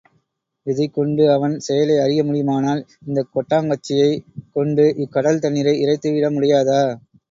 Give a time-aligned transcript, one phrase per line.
[0.67, 4.25] இதைக் கொண்டு அவன் செயலை அறிய முடியுமானால், இந்தக் கொட்டாங்கச்சியைக்
[4.53, 6.83] கொண்டு இக்கடல் தண்ணீரை இறைத்து விட முடியாதா?